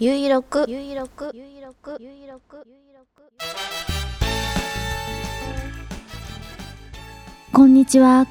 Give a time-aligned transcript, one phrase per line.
[0.00, 3.32] ゆいろくゆいろくゆいろくゆいろくゆいろく
[7.52, 8.26] こんにちは。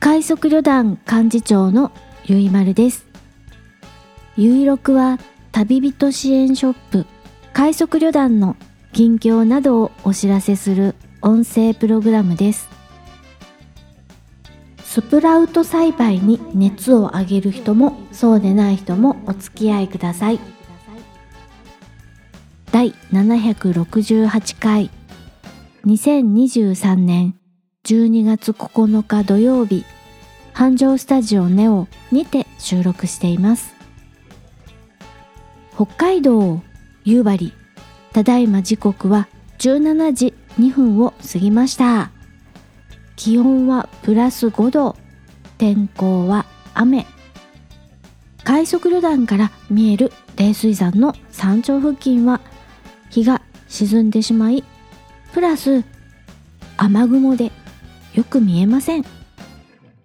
[0.00, 1.92] 快速旅団幹事長の
[2.24, 3.06] ゆいまるです。
[4.36, 5.20] ゆいろくは
[5.52, 7.06] 旅人支援ショップ。
[7.52, 8.56] 快速旅団の
[8.92, 12.68] 近況などをお知らせする音声プログラムです。
[14.82, 20.57] スプラウト栽培に熱を上げる人もそうでない人もお付き合いください。
[22.70, 24.90] 第768回。
[25.86, 27.34] 2023年
[27.84, 29.86] 12月9日土曜日。
[30.52, 33.74] 繁盛スタジオネオにて収録しています。
[35.74, 36.60] 北海道
[37.04, 37.52] 夕張。
[38.12, 39.28] ただいま時刻は
[39.58, 42.10] 17時2分を過ぎました。
[43.16, 44.94] 気温はプラス5度。
[45.56, 47.06] 天候は雨。
[48.44, 52.42] 快速旅団から見える冷水山の山頂付近は
[53.10, 54.64] 日が沈んでしまい
[55.32, 55.84] プラス
[56.76, 57.52] 雨雲で
[58.14, 59.04] よく見えません。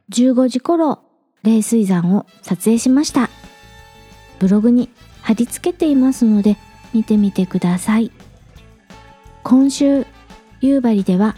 [0.10, 1.00] 15時頃
[1.44, 3.30] 冷水山を撮影しました。
[4.40, 4.90] ブログに
[5.22, 6.58] 貼り付けていますので
[6.94, 8.12] 見てみてください。
[9.44, 10.06] 今週
[10.62, 11.36] 夕張では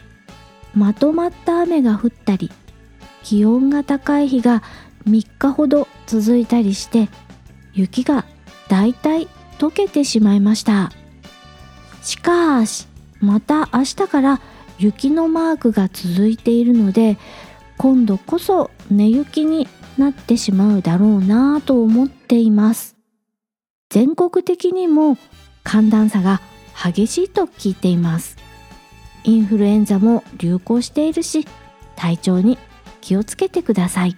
[0.75, 2.52] まとまった雨が降ったり
[3.23, 4.61] 気温が高い日が
[5.08, 7.09] 3日ほど続いたりして
[7.73, 8.25] 雪が
[8.67, 9.27] だいたい
[9.58, 10.91] 溶けてしまいました。
[12.06, 12.88] しかし
[13.20, 14.39] また明日から
[14.78, 17.17] 雪のマークが続いているので
[17.78, 19.67] 今度こそ寝雪に
[19.98, 22.95] なってしまうだろうなぁと思っています。
[23.89, 25.17] 全国的にも
[25.64, 26.42] 寒暖差が
[26.76, 28.38] 激しいと聞いています。
[29.23, 31.48] インフルエンザも流行しているし
[31.95, 32.59] 体調に
[33.02, 34.16] 気をつけてください。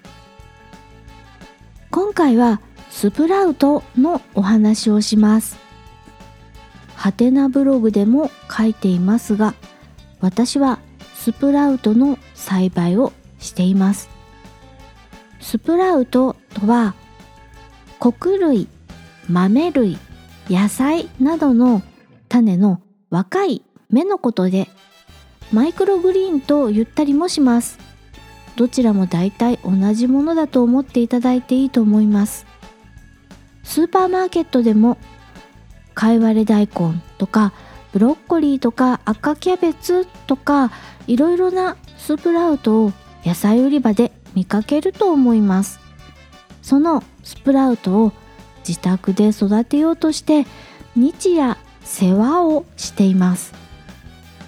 [1.89, 5.66] 今回はスプラウトのお話をします。
[7.07, 9.53] ハテナブログでも書いていますが
[10.19, 10.79] 私は
[11.15, 14.09] スプラウトの栽培をしています。
[15.39, 16.95] スプラウトとは
[17.97, 18.67] 穀類
[19.29, 19.97] 豆類
[20.49, 21.81] 野菜などの
[22.27, 24.67] 種の若い芽のことで
[25.53, 27.79] マイクログリーンと言ったりもします。
[28.57, 32.45] どちらも大体同じものだと思っていただいていいと思います。
[33.63, 34.97] スーパーマーケットでも
[35.97, 37.53] かいわれ大根とか
[37.91, 40.71] ブロッコリーとか赤キャベツとか
[41.07, 42.91] いろいろなスプラウトを
[43.25, 45.79] 野菜売り場で見かけると思います。
[46.61, 48.11] そのスプラウトを
[48.59, 50.45] 自宅で育てようとして
[50.95, 53.55] 日夜世話をしています。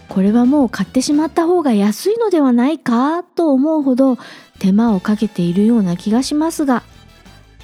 [0.08, 4.20] これはもう買ってしまった方が安いのではないかと思うほど
[4.60, 6.84] 手間をかけているような気がしますが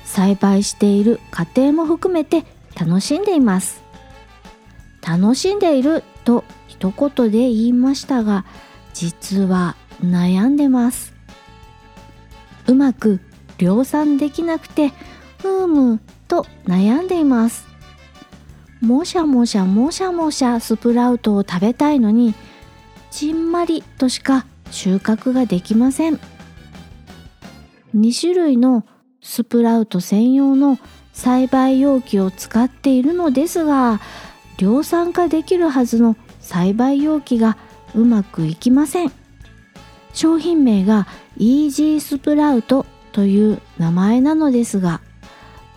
[0.05, 2.45] 栽培している家庭も含めて
[2.79, 3.83] 楽しんでいます。
[5.01, 8.43] 楽しんでいると一言で言いましたが
[8.93, 11.13] 実は悩んでます。
[12.67, 13.19] うまく
[13.57, 14.91] 量産できなくて
[15.39, 17.65] ふーむと悩んでいます。
[18.81, 22.33] もしゃもしゃもしゃもしゃスプラウトを食べたいのに
[23.09, 26.19] ちんまりとしか収穫ができません。
[27.95, 28.85] 2種類の
[29.21, 30.77] スプラウト専用の
[31.15, 34.01] 栽培容器を使っているのですが
[34.57, 37.57] 量産化できるはずの栽培容器が
[37.95, 39.11] うまくいきません。
[40.13, 45.01] 商品名がイージースプラウトという名前なのですが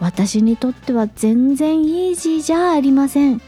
[0.01, 3.41] 私にとっては全然イージーじゃありません。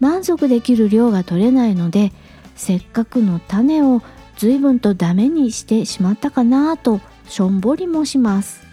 [0.00, 2.12] 満足できる量が取れないので
[2.56, 4.02] せっかくの種を
[4.36, 8.71] 随分とダメにしてしまったかなとしょんぼりもします。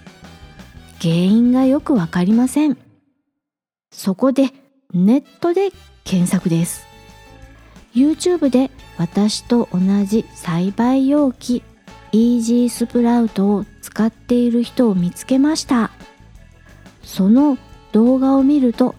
[1.01, 2.77] 原因がよくわかりません。
[3.91, 4.49] そこで
[4.93, 5.71] ネットで
[6.03, 6.85] 検索です。
[7.95, 11.63] YouTube で私と同じ栽培容器
[12.11, 15.91] イージースプラウトを使っている人を見つけました。
[17.03, 17.57] その
[17.91, 18.95] 動画を見ると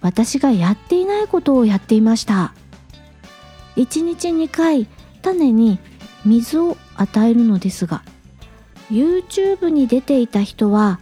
[0.00, 2.54] 私がやっていないことをやっていました。
[3.76, 4.86] 1日2回
[5.22, 5.78] 種に
[6.24, 8.02] 水を与えるのですが
[8.90, 11.00] YouTube に出ていた人は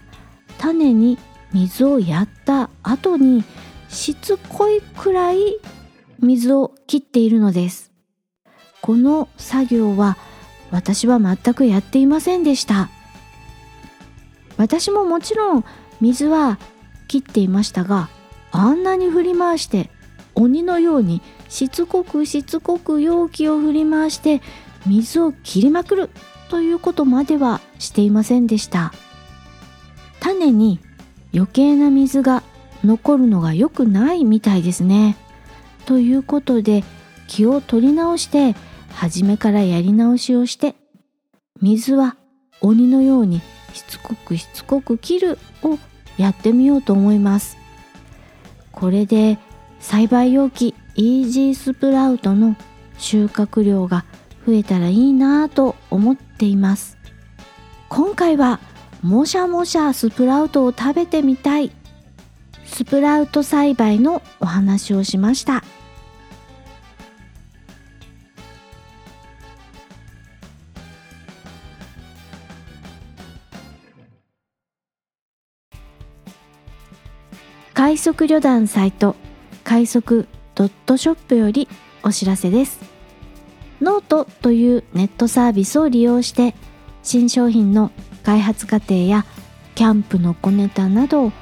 [0.59, 1.19] 種に
[1.53, 3.45] 水をやった後に
[3.89, 5.59] しつこいくらい
[6.21, 7.93] 水を切っているのです。
[8.83, 10.17] この作業は
[10.71, 12.91] 私は全くやっていませんでした。
[14.57, 15.65] 私ももちろん
[16.01, 16.59] 水は
[17.07, 18.09] 切っていましたが
[18.51, 19.89] あんなに振り回して
[20.35, 24.43] 鬼のようにしつこくしつこく容器を振り回して
[24.87, 26.11] 水を切りまくる
[26.51, 28.93] ということまではしていませんでした。
[30.21, 30.81] 種に
[31.35, 32.43] 余計な水が
[32.85, 35.17] 残るのが良くないみたいですね。
[35.87, 36.85] ということで
[37.27, 38.55] 気を取り直して
[38.95, 40.75] 初めからやり直しをして
[41.61, 42.17] 水は
[42.61, 43.41] 鬼のように
[43.73, 45.79] しつこくしつこく切るを
[46.17, 47.57] やってみようと思います。
[48.73, 49.39] これで
[49.81, 52.57] 栽培容器イージースプラウトの
[52.99, 54.05] 収穫量が
[54.47, 56.97] 増えたらいいなぁと思っています
[57.89, 58.61] 今回は
[59.03, 61.71] もしゃもしゃスプラウトを食べてみたい。
[62.65, 65.65] スプラウト栽培のお話をしました。
[77.75, 79.15] 快速旅団サイト
[79.63, 81.69] 快速ドットショップより
[82.03, 82.81] お知らせです。
[83.81, 86.57] ノートというネットサービスを利用して
[87.05, 87.93] 新商品の
[88.29, 89.25] 開発過程や
[89.75, 91.33] キャンプの小ネタなど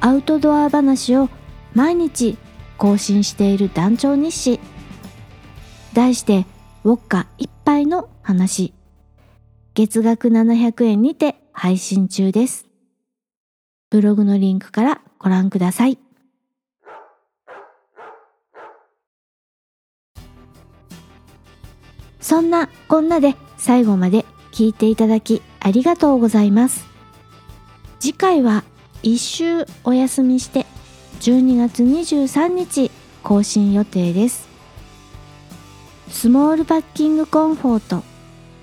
[0.00, 1.28] アウトドア話を
[1.74, 2.36] 毎日
[2.76, 4.60] 更新している団長日誌。
[5.92, 6.44] 題して
[6.82, 8.74] ウォッカ一杯の話。
[9.74, 12.66] 月額700円にて配信中です。
[13.90, 16.00] ブログのリンクからご覧ください。
[22.18, 26.86] そんなこんなで最後まで聞いていただきありがとうございます
[27.98, 28.64] 次回は
[29.02, 30.66] 一週お休みして
[31.20, 32.90] 12月23日
[33.22, 34.46] 更新予定です
[36.08, 38.04] スモールパッキングコンフォート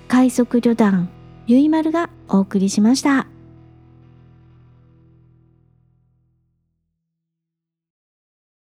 [0.06, 1.10] 快速旅団
[1.48, 3.31] ゆいまるがお送りしました。